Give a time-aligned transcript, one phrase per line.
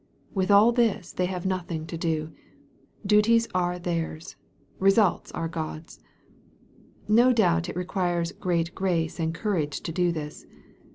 [0.33, 2.33] With all this they have nothing to do.
[3.05, 4.35] Duties are theirs.
[4.79, 5.99] Eesults are God's.
[7.07, 10.47] No doubt it requires great grace and courage to do this.